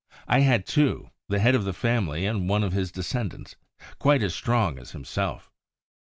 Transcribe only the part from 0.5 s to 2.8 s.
two, the head of the family and one of